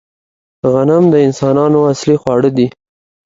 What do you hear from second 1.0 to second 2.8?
د انسانانو اصلي خواړه دي